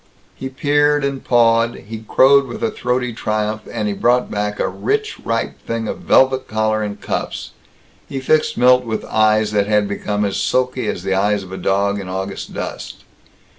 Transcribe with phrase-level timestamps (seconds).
[0.33, 1.75] He peered and pawed.
[1.75, 6.81] He crowed with throaty triumph and brought back a rich ripe thing of velvet collar
[6.81, 7.51] and cuffs.
[8.09, 11.55] He fixed Milt with eyes that had become as sulky as the eyes of a
[11.57, 13.03] dog in August dust.